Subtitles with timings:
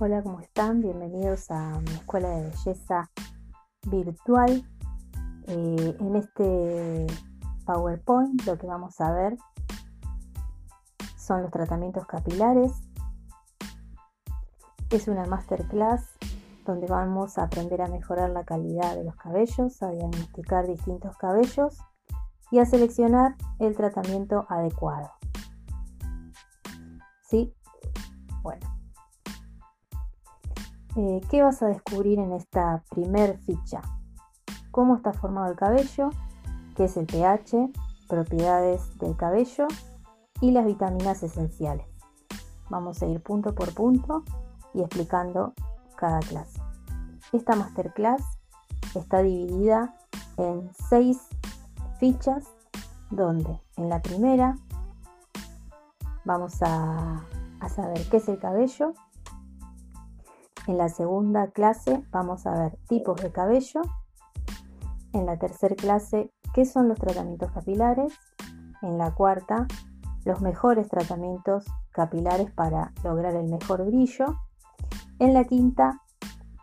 [0.00, 0.80] Hola, ¿cómo están?
[0.80, 3.10] Bienvenidos a mi escuela de belleza
[3.90, 4.64] virtual.
[5.48, 7.04] Eh, en este
[7.66, 9.36] PowerPoint lo que vamos a ver
[11.16, 12.74] son los tratamientos capilares.
[14.90, 16.16] Es una masterclass
[16.64, 21.76] donde vamos a aprender a mejorar la calidad de los cabellos, a diagnosticar distintos cabellos
[22.52, 25.10] y a seleccionar el tratamiento adecuado.
[27.28, 27.52] ¿Sí?
[28.44, 28.77] Bueno.
[31.00, 33.82] Eh, ¿Qué vas a descubrir en esta primer ficha?
[34.72, 36.10] Cómo está formado el cabello,
[36.74, 37.70] qué es el pH,
[38.08, 39.68] propiedades del cabello
[40.40, 41.86] y las vitaminas esenciales.
[42.68, 44.24] Vamos a ir punto por punto
[44.74, 45.54] y explicando
[45.96, 46.60] cada clase.
[47.32, 48.22] Esta masterclass
[48.96, 49.94] está dividida
[50.36, 51.28] en seis
[52.00, 52.44] fichas
[53.10, 54.58] donde en la primera
[56.24, 57.24] vamos a,
[57.72, 58.94] saber qué es el cabello.
[60.68, 63.80] En la segunda clase vamos a ver tipos de cabello.
[65.14, 68.12] En la tercera clase, qué son los tratamientos capilares.
[68.82, 69.66] En la cuarta,
[70.26, 74.26] los mejores tratamientos capilares para lograr el mejor brillo.
[75.18, 76.02] En la quinta,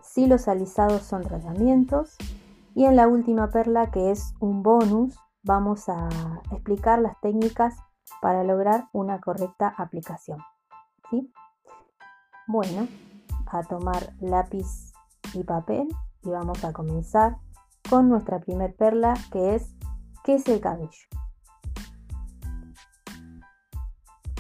[0.03, 2.16] si los alisados son tratamientos.
[2.76, 6.09] Y en la última perla, que es un bonus, vamos a
[6.52, 7.76] explicar las técnicas
[8.22, 10.38] para lograr una correcta aplicación.
[11.09, 11.33] ¿sí?
[12.45, 12.88] Bueno,
[13.47, 14.93] a tomar lápiz
[15.33, 15.88] y papel
[16.23, 17.38] y vamos a comenzar
[17.89, 19.75] con nuestra primer perla que es
[20.23, 20.89] ¿qué es el cabello?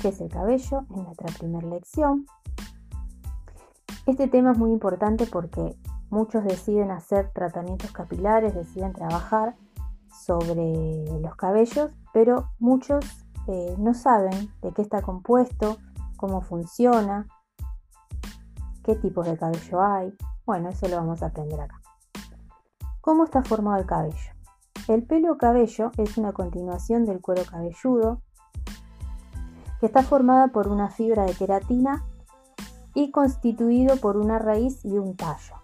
[0.01, 0.85] ¿Qué es el cabello?
[0.95, 2.25] En nuestra primera lección.
[4.05, 5.75] Este tema es muy importante porque
[6.09, 9.55] muchos deciden hacer tratamientos capilares, deciden trabajar
[10.09, 13.03] sobre los cabellos, pero muchos
[13.47, 15.77] eh, no saben de qué está compuesto,
[16.17, 17.27] cómo funciona,
[18.85, 20.15] qué tipos de cabello hay.
[20.45, 21.81] Bueno, eso lo vamos a aprender acá.
[23.01, 24.31] ¿Cómo está formado el cabello?
[24.87, 28.21] El pelo o cabello es una continuación del cuero cabelludo
[29.79, 32.05] que está formada por una fibra de queratina
[32.93, 35.55] y constituido por una raíz y un tallo.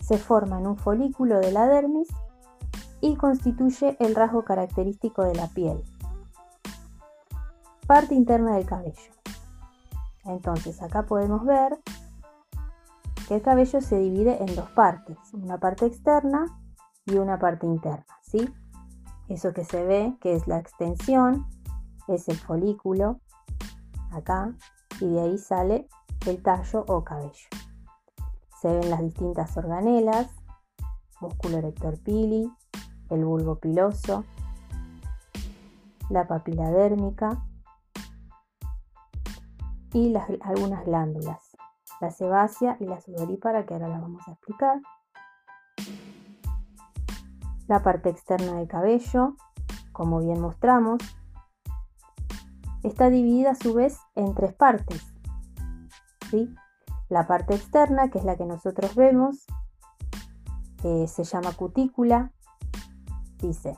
[0.00, 2.08] Se forma en un folículo de la dermis
[3.00, 5.84] y constituye el rasgo característico de la piel.
[7.86, 9.12] Parte interna del cabello.
[10.24, 11.78] Entonces acá podemos ver
[13.28, 16.46] que el cabello se divide en dos partes, una parte externa
[17.04, 18.48] y una parte interna, ¿sí?
[19.28, 21.46] Eso que se ve, que es la extensión,
[22.08, 23.20] es el folículo,
[24.12, 24.54] acá,
[24.98, 25.88] y de ahí sale
[26.26, 27.48] el tallo o cabello.
[28.62, 30.34] Se ven las distintas organelas,
[31.20, 32.50] músculo erector pili,
[33.10, 34.24] el bulbo piloso,
[36.08, 37.44] la papila dérmica
[39.92, 41.47] y algunas glándulas,
[42.00, 44.80] la sebácea y la sudorípara que ahora las vamos a explicar.
[47.66, 49.36] La parte externa del cabello,
[49.92, 51.02] como bien mostramos,
[52.82, 55.12] está dividida a su vez en tres partes.
[57.08, 59.46] La parte externa, que es la que nosotros vemos,
[60.82, 62.32] se llama cutícula,
[63.38, 63.76] dice,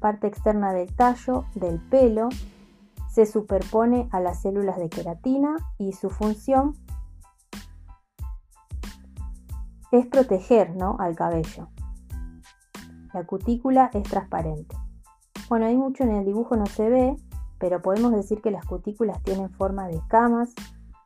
[0.00, 2.28] parte externa del tallo, del pelo,
[3.10, 6.76] se superpone a las células de queratina y su función
[9.98, 10.96] es proteger ¿no?
[10.98, 11.68] al cabello.
[13.12, 14.76] La cutícula es transparente.
[15.48, 17.16] Bueno, hay mucho en el dibujo no se ve,
[17.58, 20.52] pero podemos decir que las cutículas tienen forma de escamas,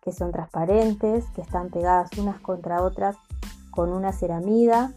[0.01, 3.17] que son transparentes, que están pegadas unas contra otras
[3.71, 4.93] con una ceramida,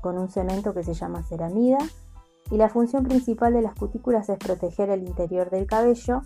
[0.00, 1.78] con un cemento que se llama ceramida,
[2.50, 6.22] y la función principal de las cutículas es proteger el interior del cabello.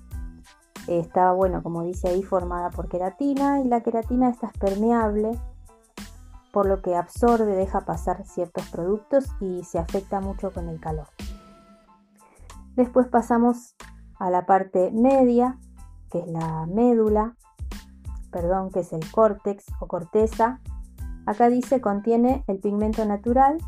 [0.89, 5.39] Está, bueno, como dice ahí, formada por queratina y la queratina esta es permeable,
[6.53, 11.09] por lo que absorbe, deja pasar ciertos productos y se afecta mucho con el calor.
[12.75, 13.75] Después pasamos
[14.19, 15.59] a la parte media,
[16.11, 17.37] que es la médula,
[18.31, 20.61] perdón, que es el córtex o corteza.
[21.27, 23.59] Acá dice contiene el pigmento natural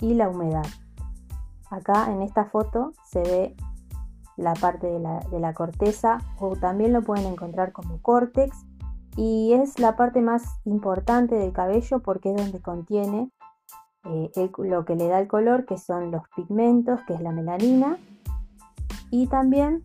[0.00, 0.66] y la humedad.
[1.70, 3.56] Acá en esta foto se ve
[4.36, 5.00] la parte de
[5.40, 8.56] la, corteza o también lo pueden encontrar como córtex
[9.18, 13.32] y es la parte más importante del cabello porque es donde contiene
[14.04, 17.98] eh, lo que le da el color que son los pigmentos que es la melanina
[19.10, 19.84] y también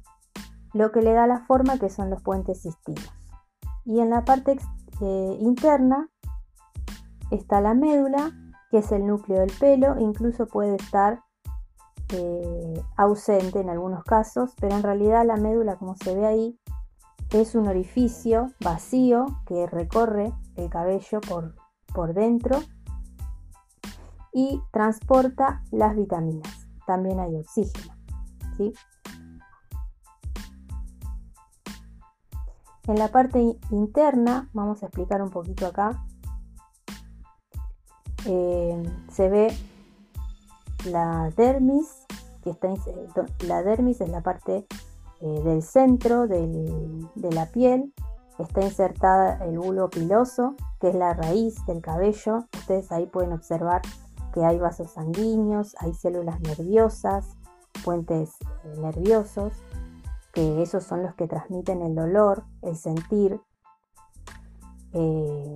[0.74, 3.12] lo que le da la forma que son los puentes cistinos.
[3.86, 4.60] Y en la parte
[5.02, 6.10] eh, interna
[7.32, 8.32] está la médula
[8.70, 11.24] que es el núcleo del pelo incluso puede estar
[12.10, 16.60] eh, ausente en algunos casos, pero en realidad la médula, como se ve ahí,
[17.42, 21.56] es un orificio vacío que recorre el cabello por,
[21.94, 22.60] por dentro
[24.32, 26.68] y transporta las vitaminas.
[26.86, 27.94] También hay oxígeno.
[28.58, 28.74] ¿sí?
[32.88, 36.06] En la parte interna, vamos a explicar un poquito acá,
[38.26, 39.56] eh, se ve
[40.86, 42.06] la dermis,
[42.42, 42.68] que está
[43.46, 44.68] la dermis es la parte
[45.24, 47.94] eh, del centro de la piel,
[48.40, 52.46] está insertada el bulbo piloso, que es la raíz del cabello.
[52.54, 53.82] Ustedes ahí pueden observar
[54.34, 57.38] que hay vasos sanguíneos, hay células nerviosas,
[57.86, 59.54] puentes eh, nerviosos,
[60.34, 63.40] que esos son los que transmiten el dolor, el sentir.
[64.94, 65.56] Eh,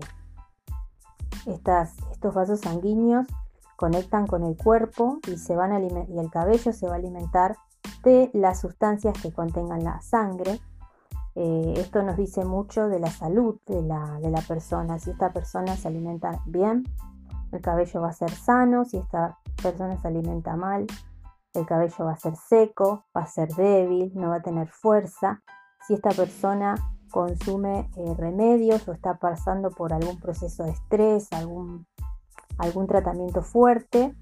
[1.46, 3.26] estos vasos sanguíneos
[3.78, 7.58] conectan con el cuerpo y, se van y el cabello se va a alimentar
[8.04, 10.60] de las sustancias que contengan la sangre.
[11.36, 14.98] Eh, esto nos dice mucho de la salud de la, de la persona.
[15.00, 16.84] Si esta persona se alimenta bien,
[17.52, 18.86] el cabello va a ser sano.
[18.86, 20.88] Si esta persona se alimenta mal,
[21.54, 25.42] el cabello va a ser seco, va a ser débil, no va a tener fuerza.
[25.88, 26.76] Si esta persona
[27.12, 31.88] consume eh, remedios o está pasando por algún proceso de estrés, algún,
[32.58, 34.16] algún tratamiento fuerte,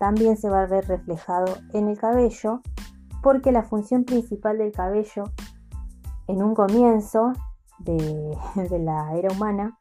[0.00, 2.62] también se va a ver reflejado en el cabello
[3.22, 5.24] porque la función principal del cabello
[6.26, 7.34] en un comienzo
[7.78, 9.78] de, la era humana,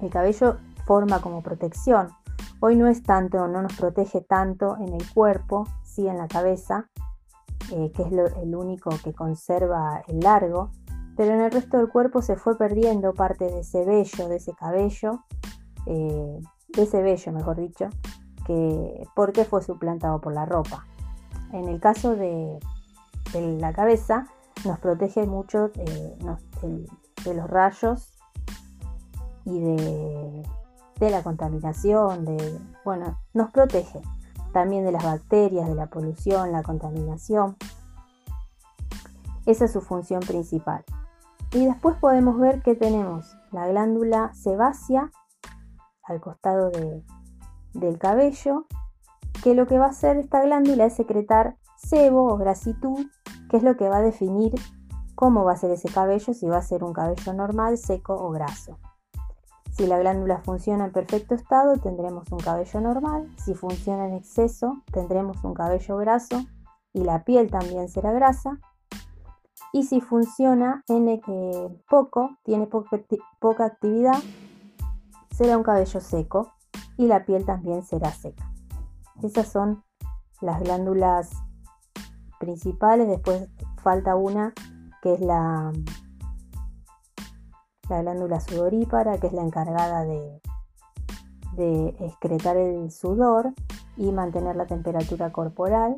[0.00, 2.10] el cabello forma como protección.
[2.60, 6.88] Hoy no es tanto, no nos protege tanto en el cuerpo, sí en la cabeza,
[7.72, 10.70] eh, que es el único que conserva el largo,
[11.16, 14.54] pero en el resto del cuerpo se fue perdiendo parte de ese vello, de ese
[14.54, 15.24] cabello,
[15.86, 17.88] eh, de ese vello, mejor dicho,
[18.48, 20.86] que porque fue suplantado por la ropa.
[21.52, 22.58] En el caso de,
[23.34, 24.26] la cabeza,
[24.64, 26.16] nos protege mucho de,
[27.26, 28.18] los rayos
[29.44, 30.42] y de,
[30.98, 34.00] la contaminación, de, bueno, nos protege
[34.54, 37.56] también de las bacterias, de la polución, la contaminación.
[39.44, 40.84] Esa es su función principal.
[41.52, 45.10] Y después podemos ver que tenemos la glándula sebácea
[46.02, 46.70] al costado
[47.74, 48.66] del cabello
[49.42, 53.06] que lo que va a hacer esta glándula es secretar sebo o grasitud,
[53.50, 54.54] que es lo que va a definir
[55.14, 58.30] cómo va a ser ese cabello, si va a ser un cabello normal, seco o
[58.30, 58.78] graso.
[59.72, 63.28] Si la glándula funciona en perfecto estado, tendremos un cabello normal.
[63.36, 66.44] Si funciona en exceso, tendremos un cabello graso
[66.92, 68.58] y la piel también será grasa.
[69.72, 71.20] Y si funciona en eh,
[71.88, 74.18] poco, tiene poca actividad,
[75.30, 76.52] será un cabello seco
[76.98, 78.52] y la piel también será seca.
[79.22, 79.84] Esas son
[80.42, 81.30] las glándulas
[82.38, 83.08] principales.
[83.08, 83.48] Después
[83.82, 84.52] falta una
[85.00, 85.72] que es la,
[87.88, 90.42] la glándula sudorípara, que es la encargada de,
[91.54, 93.54] de excretar el sudor
[93.96, 95.96] y mantener la temperatura corporal.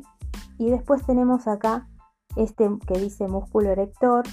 [0.59, 1.87] Y después tenemos acá
[2.35, 4.23] este que dice músculo erector,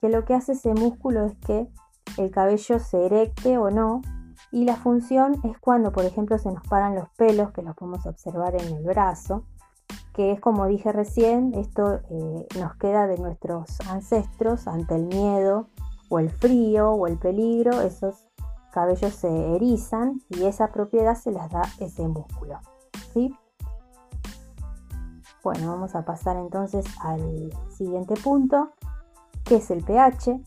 [0.00, 1.68] que lo que hace ese músculo es que
[2.16, 4.02] el cabello se erecte o no
[4.52, 8.04] y la función es cuando, por ejemplo, se nos paran los pelos, que los podemos
[8.06, 9.44] observar en el brazo,
[10.12, 15.68] que es como dije recién, esto eh, nos queda de nuestros ancestros ante el miedo
[16.10, 18.28] o el frío o el peligro, esos
[18.72, 22.60] cabellos se erizan y esa propiedad se las da ese músculo.
[23.14, 23.34] ¿sí?
[25.42, 28.72] Bueno, vamos a pasar entonces al siguiente punto,
[29.44, 30.40] que es el pH.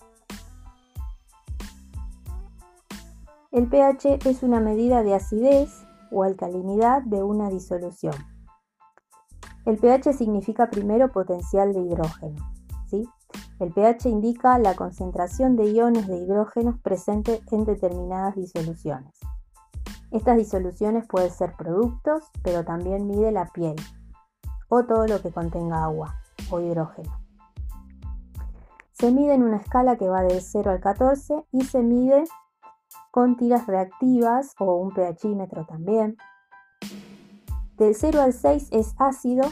[3.56, 8.14] El pH es una medida de acidez o alcalinidad de una disolución.
[9.66, 12.52] El pH significa primero potencial de hidrógeno.
[12.90, 13.08] ¿sí?
[13.62, 19.18] El pH indica la concentración de iones de hidrógeno presentes en determinadas disoluciones.
[20.12, 23.78] Estas disoluciones pueden ser productos, pero también mide la piel
[24.68, 26.16] o todo lo que contenga agua
[26.52, 27.22] o hidrógeno.
[28.92, 32.26] Se mide en una escala que va del 0 al 14 y se mide
[33.16, 36.18] con tiras reactivas o un pHímetro también.
[37.78, 39.46] Del 0 al 6 es ácido,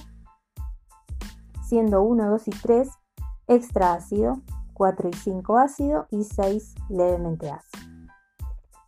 [1.66, 2.90] siendo 1, 2 y 3
[3.48, 4.42] extra ácido,
[4.74, 7.88] 4 y 5 ácido y 6 levemente ácido.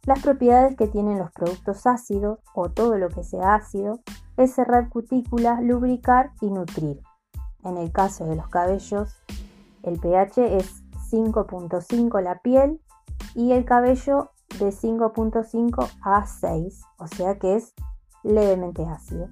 [0.04, 4.02] Las propiedades que tienen los productos ácidos o todo lo que sea ácido
[4.36, 7.02] es cerrar cutículas, lubricar y nutrir.
[7.64, 9.16] En el caso de los cabellos,
[9.84, 12.82] el pH es 5.5 la piel
[13.36, 17.74] y el cabello de 5.5 a 6, o sea que es
[18.24, 19.30] levemente ácido.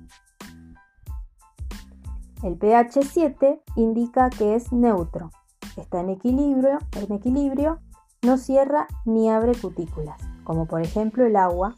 [2.43, 5.31] El pH 7 indica que es neutro,
[5.77, 7.79] está en equilibrio, en equilibrio,
[8.21, 11.75] no cierra ni abre cutículas, como por ejemplo el agua.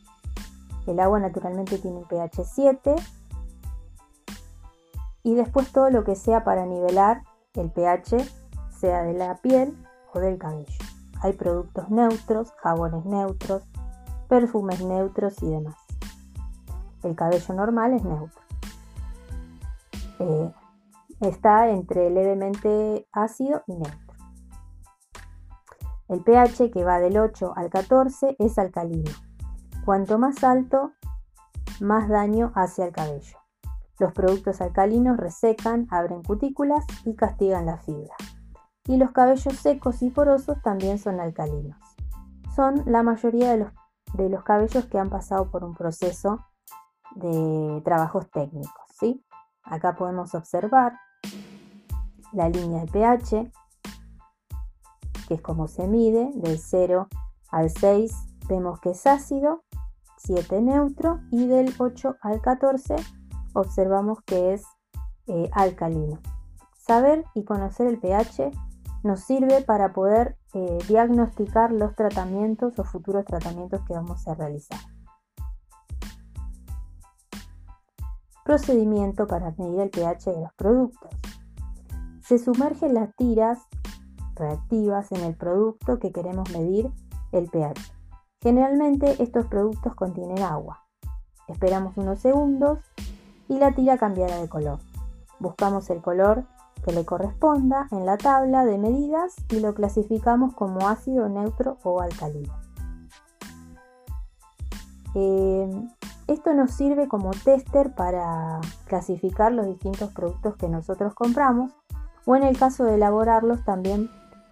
[0.87, 2.95] El agua naturalmente tiene un pH 7
[5.23, 7.23] y después todo lo que sea para nivelar
[7.55, 8.17] el pH,
[8.69, 9.75] sea de la piel
[10.13, 10.84] o del cabello.
[11.25, 13.63] Hay productos neutros, jabones neutros,
[14.29, 15.75] perfumes neutros y demás.
[17.01, 18.41] El cabello normal es neutro.
[20.19, 20.53] Eh,
[21.21, 24.13] está entre levemente ácido y neutro.
[26.09, 29.09] El pH que va del 8 al 14 es alcalino.
[29.83, 30.91] Cuanto más alto,
[31.79, 33.39] más daño hace al cabello.
[33.97, 38.13] Los productos alcalinos resecan, abren cutículas y castigan la fibra.
[38.87, 41.77] Y los cabellos secos y porosos también son alcalinos.
[42.55, 43.71] Son la mayoría de los,
[44.13, 46.45] de los cabellos que han pasado por un proceso
[47.15, 48.85] de trabajos técnicos.
[48.99, 49.23] ¿sí?
[49.63, 50.99] Acá podemos observar
[52.31, 53.51] la línea de pH,
[55.27, 57.07] que es como se mide, del 0
[57.49, 58.13] al 6
[58.47, 59.63] vemos que es ácido,
[60.17, 62.95] 7 neutro y del 8 al 14
[63.53, 64.63] observamos que es
[65.27, 66.19] eh, alcalino.
[66.77, 68.51] Saber y conocer el pH
[69.05, 74.79] nos sirve para poder eh, diagnosticar los tratamientos o futuros tratamientos que vamos a realizar.
[78.43, 81.11] Procedimiento para medir el pH de los productos.
[82.21, 83.59] Se sumergen las tiras
[84.33, 86.91] reactivas en el producto que queremos medir
[87.31, 87.79] el pH.
[88.41, 90.83] Generalmente estos productos contienen agua.
[91.47, 92.79] Esperamos unos segundos
[93.47, 94.79] y la tira cambiará de color.
[95.37, 96.45] Buscamos el color
[96.85, 101.99] que le corresponda en la tabla de medidas y lo clasificamos como ácido, neutro o
[101.99, 102.53] alcalino.
[105.15, 105.67] Eh,
[106.27, 111.71] esto nos sirve como tester para clasificar los distintos productos que nosotros compramos
[112.25, 114.09] o en el caso de elaborarlos también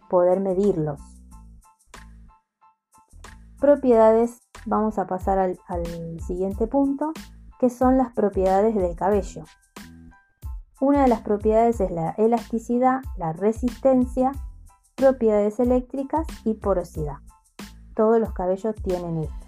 [0.09, 0.99] poder medirlos.
[3.59, 7.11] Propiedades, vamos a pasar al, siguiente punto,
[7.59, 9.43] que son las propiedades del cabello.
[10.85, 14.33] Una de las propiedades es la elasticidad, la resistencia,
[14.95, 17.19] propiedades eléctricas y porosidad.
[17.95, 19.47] Todos los cabellos tienen esto.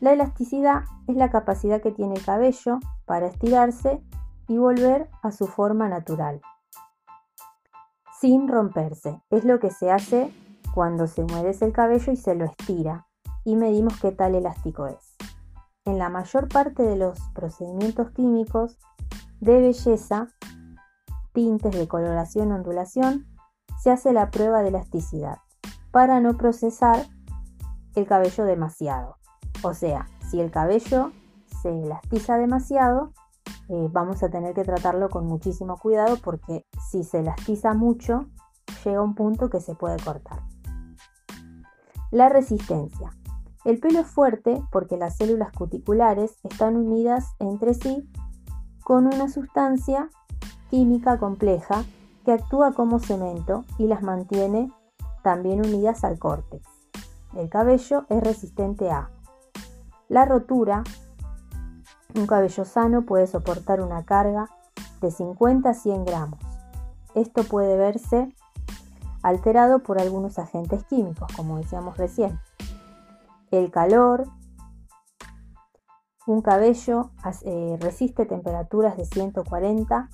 [0.00, 4.02] La elasticidad es la capacidad que tiene el cabello para estirarse
[4.48, 6.40] y volver a su forma natural,
[8.20, 9.22] sin romperse.
[9.30, 10.32] Es lo que se hace
[10.74, 13.06] cuando se humedece el cabello y se lo estira
[13.44, 15.14] y medimos qué tal elástico es.
[15.84, 18.80] En la mayor parte de los procedimientos químicos
[19.40, 20.28] de belleza,
[21.32, 23.26] tintes de coloración, ondulación,
[23.82, 25.38] se hace la prueba de elasticidad
[25.90, 27.06] para no procesar
[27.94, 29.16] el cabello demasiado.
[29.62, 31.12] O sea, si el cabello
[31.62, 33.12] se elastiza demasiado,
[33.68, 38.28] eh, vamos a tener que tratarlo con muchísimo cuidado porque si se elastiza mucho,
[38.84, 40.42] llega un punto que se puede cortar.
[42.10, 43.10] La resistencia.
[43.64, 48.08] El pelo es fuerte porque las células cuticulares están unidas entre sí
[48.88, 50.08] con una sustancia
[50.70, 51.84] química compleja
[52.24, 54.72] que actúa como cemento y las mantiene
[55.22, 56.66] también unidas al córtex.
[57.34, 59.10] El cabello es resistente a
[60.08, 60.84] la rotura,
[62.14, 64.48] un cabello sano puede soportar una carga
[65.02, 66.40] de 50 a 100 gramos.
[67.14, 68.34] Esto puede verse
[69.22, 72.40] alterado por algunos agentes químicos, como decíamos recién.
[73.50, 74.28] El calor,
[76.28, 77.10] un cabello
[77.46, 80.10] eh, resiste temperaturas de 140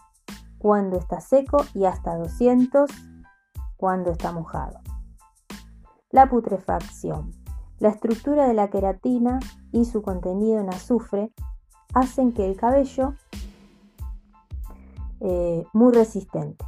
[0.58, 2.88] cuando está seco y hasta 200
[3.76, 4.78] cuando está mojado.
[6.10, 7.32] La putrefacción.
[7.80, 9.40] La estructura de la queratina
[9.72, 11.32] y su contenido en azufre
[11.94, 13.14] hacen que el cabello
[15.18, 16.64] eh, muy resistente.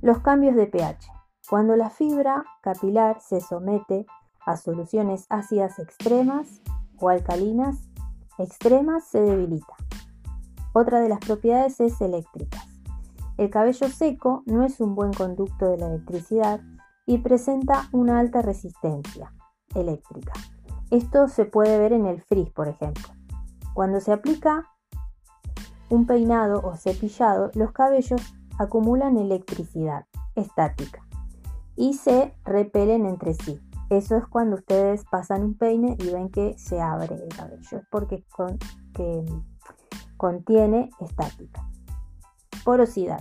[0.00, 1.10] Los cambios de pH.
[1.50, 4.06] Cuando la fibra capilar se somete
[4.46, 6.62] a soluciones ácidas extremas
[7.00, 7.87] o alcalinas
[8.38, 9.74] extremas se debilita.
[10.72, 12.66] Otra de las propiedades es eléctricas.
[13.36, 16.60] El cabello seco no es un buen conducto de la electricidad
[17.06, 19.32] y presenta una alta resistencia
[19.74, 20.32] eléctrica.
[20.90, 23.08] Esto se puede ver en el frizz, por ejemplo.
[23.74, 24.64] Cuando se aplica
[25.88, 28.20] un peinado o cepillado, los cabellos
[28.58, 31.06] acumulan electricidad estática
[31.76, 33.60] y se repelen entre sí.
[33.90, 37.78] Eso es cuando ustedes pasan un peine y ven que se abre el cabello.
[37.78, 38.24] Es porque
[40.16, 41.68] contiene estática.
[42.64, 43.20] Porosidad.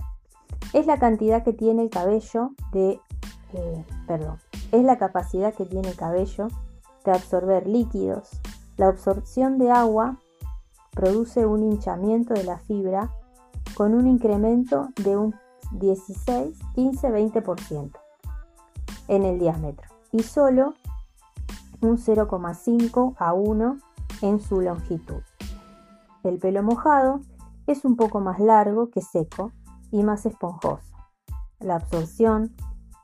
[0.73, 2.99] Es la cantidad que tiene el cabello de...
[3.53, 4.37] Eh, perdón.
[4.71, 6.49] Es la capacidad que tiene el cabello
[7.11, 8.29] absorber líquidos.
[8.77, 10.17] La absorción de agua
[10.91, 13.11] produce un hinchamiento de la fibra
[13.75, 15.35] con un incremento de un
[15.71, 17.91] 16, 15, 20%
[19.09, 20.73] en el diámetro y solo
[21.81, 23.77] un 0,5 a 1
[24.21, 25.21] en su longitud.
[26.23, 27.21] El pelo mojado
[27.67, 29.51] es un poco más largo que seco
[29.91, 30.95] y más esponjoso.
[31.59, 32.55] La absorción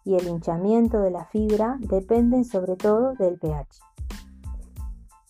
[0.06, 3.82] y el hinchamiento de la fibra dependen sobre todo del pH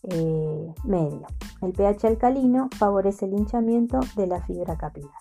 [0.03, 1.27] eh, medio.
[1.61, 5.11] El pH alcalino favorece el hinchamiento de la fibra capilar.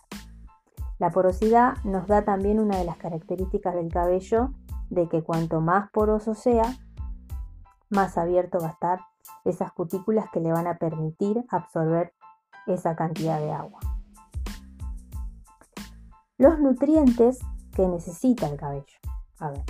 [0.99, 4.51] La porosidad nos da también una de las características del cabello
[4.93, 6.77] de que cuanto más poroso sea,
[7.89, 9.01] más abierto va a estar
[9.45, 12.13] esas cutículas que le van a permitir absorber
[12.67, 13.81] esa cantidad de agua.
[16.37, 17.39] Los nutrientes
[17.75, 18.99] que necesita el cabello.
[19.41, 19.65] A ver,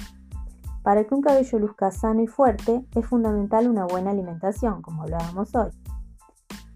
[0.83, 5.55] para que un cabello luzca sano y fuerte es fundamental una buena alimentación, como hablábamos
[5.55, 5.71] hoy.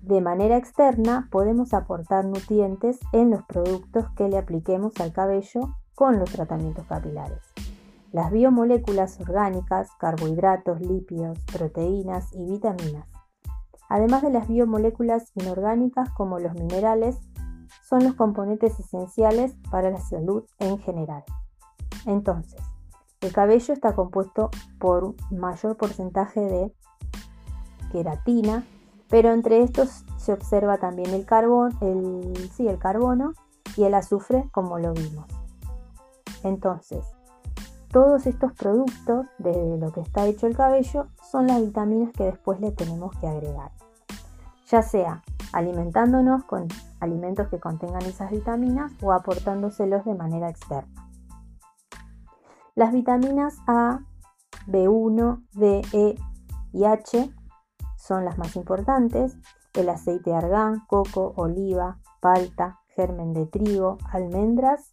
[0.02, 6.20] De manera externa podemos aportar nutrientes en los productos que le apliquemos al cabello con
[6.20, 7.45] los tratamientos capilares.
[8.16, 13.06] Las biomoléculas orgánicas, carbohidratos, lípidos, proteínas y vitaminas,
[13.90, 17.18] además de las biomoléculas inorgánicas como los minerales,
[17.82, 21.24] son los componentes esenciales para la salud en general.
[22.06, 22.58] Entonces,
[23.20, 26.74] el cabello está compuesto por un mayor porcentaje de
[27.92, 28.64] queratina,
[29.10, 31.78] pero entre estos se observa también el, carbón,
[32.54, 33.34] sí, el carbono
[33.76, 35.26] y el azufre, como lo vimos.
[36.42, 37.15] Entonces,
[37.90, 42.60] todos estos productos, de lo que está hecho el cabello, son las vitaminas que después
[42.60, 43.72] le tenemos que agregar.
[44.66, 46.68] Ya sea alimentándonos con
[47.00, 51.08] alimentos que contengan esas vitaminas o aportándoselos de manera externa.
[52.74, 54.00] Las vitaminas A,
[54.66, 56.16] B1, D, E
[56.72, 57.32] y H
[57.96, 59.36] son las más importantes.
[59.72, 64.92] El aceite de argán, coco, oliva, palta, germen de trigo, almendras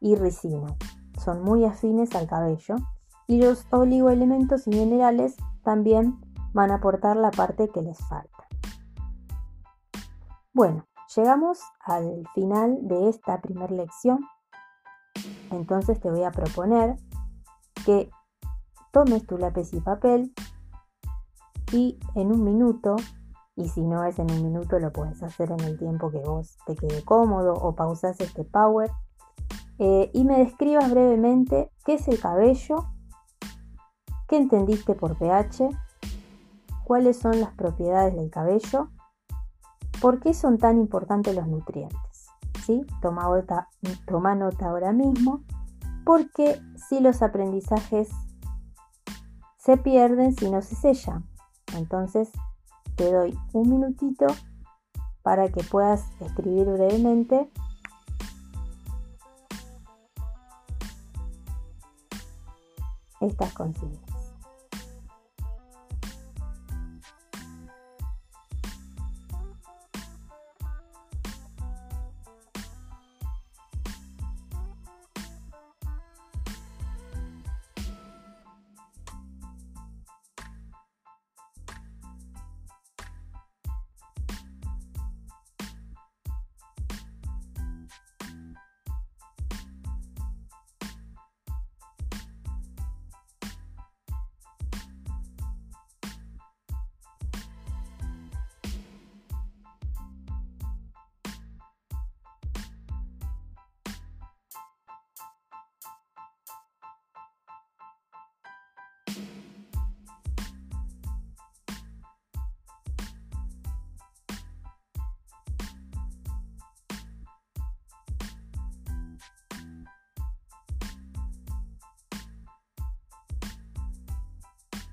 [0.00, 0.76] y ricino.
[1.22, 2.76] Son muy afines al cabello.
[3.26, 6.18] Y los oligoelementos y minerales también
[6.52, 8.48] van a aportar la parte que les falta.
[10.52, 14.18] Bueno, llegamos al final de esta primera lección.
[15.50, 16.96] Entonces te voy a proponer
[17.84, 18.10] que
[18.92, 20.32] tomes tu lápiz y papel
[21.72, 22.96] y en un minuto,
[23.54, 26.58] y si no es en un minuto lo puedes hacer en el tiempo que vos
[26.66, 28.90] te quede cómodo o pausas este power,
[29.82, 32.84] eh, y me describas brevemente qué es el cabello,
[34.28, 35.70] qué entendiste por pH,
[36.84, 38.90] cuáles son las propiedades del cabello,
[40.02, 42.26] por qué son tan importantes los nutrientes.
[42.66, 42.84] ¿Sí?
[43.00, 43.26] Toma,
[44.06, 45.40] toma nota ahora mismo
[46.04, 48.10] porque si los aprendizajes
[49.56, 51.24] se pierden si no se sellan.
[51.74, 52.30] Entonces
[52.96, 54.26] te doy un minutito
[55.22, 57.50] para que puedas escribir brevemente
[63.20, 64.09] estas consignas.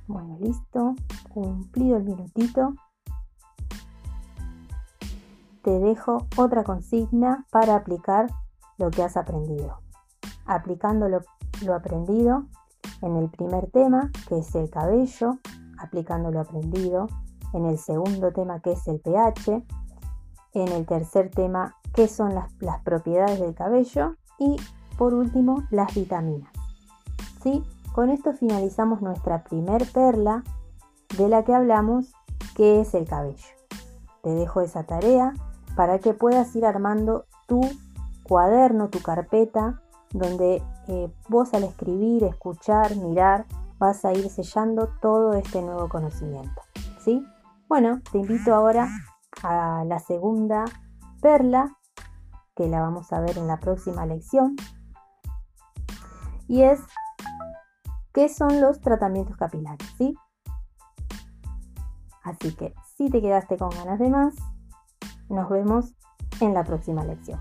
[0.07, 0.95] Bueno, listo.
[1.29, 2.73] Cumplido el minutito.
[5.63, 8.27] Te dejo otra consigna para aplicar
[8.77, 9.79] lo que has aprendido.
[10.45, 11.21] Aplicando lo,
[11.75, 12.45] aprendido
[13.01, 15.39] en el primer tema, que es el cabello,
[15.77, 17.07] aplicando lo aprendido
[17.53, 19.65] en el segundo tema, que es el pH,
[20.53, 24.55] en el tercer tema, qué son las, las propiedades del cabello y
[24.97, 26.51] por último, las vitaminas.
[27.43, 27.63] ¿Sí?
[27.97, 30.43] Con esto finalizamos nuestra primer perla
[31.17, 32.13] de la que hablamos,
[32.55, 33.47] que es el cabello.
[34.21, 35.33] Te dejo esa tarea
[35.75, 37.59] para que puedas ir armando tu
[38.21, 39.81] cuaderno, tu carpeta,
[40.11, 43.47] donde eh, vos al escribir, escuchar, mirar,
[43.79, 46.61] vas a ir sellando todo este nuevo conocimiento.
[46.99, 47.25] ¿Sí?
[47.67, 48.89] Bueno, te invito ahora
[49.41, 50.65] a la segunda
[51.19, 51.75] perla,
[52.55, 54.55] que la vamos a ver en la próxima lección,
[56.47, 56.79] y es
[58.17, 60.15] qué son los tratamientos capilares, ¿sí?
[62.23, 64.33] Así que si te quedaste con ganas de más,
[65.29, 65.93] nos vemos
[66.41, 67.39] en la próxima lección.